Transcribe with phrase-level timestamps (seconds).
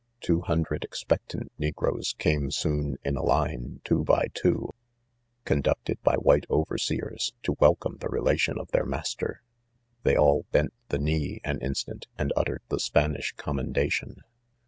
[0.19, 2.15] Two hundred expec tant negroes.
[2.17, 4.71] came soon in a line, two by two,
[5.45, 9.43] conducted by white overseers, to welcome the relation of their master
[9.73, 14.21] \ they all bent the knee an instant, and uttered the Spanish commen dation.